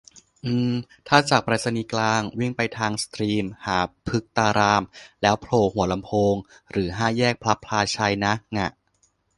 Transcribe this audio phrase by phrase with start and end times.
[0.45, 0.73] อืม
[1.07, 3.77] ถ้าจากไปรษณีย์กลาง วิ่งไปทางสตรีมหา
[4.07, 4.83] พฤตาราม
[5.21, 6.35] แล้วโผล่หัวลำโพง
[6.71, 8.69] หรือห้าแยกพลับพลาไชยนะ ง่ะ